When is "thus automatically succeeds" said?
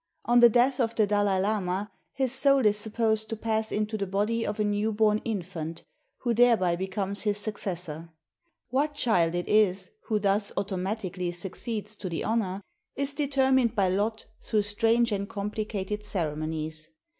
10.17-11.95